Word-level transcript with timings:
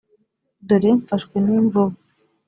dore 0.67 0.91
mfashwe 0.99 1.35
n'imvubu!!”! 1.45 1.95